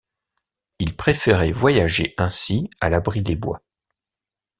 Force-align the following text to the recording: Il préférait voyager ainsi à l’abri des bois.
Il 0.79 0.95
préférait 0.95 1.51
voyager 1.51 2.13
ainsi 2.17 2.71
à 2.79 2.89
l’abri 2.89 3.21
des 3.21 3.35
bois. 3.35 3.61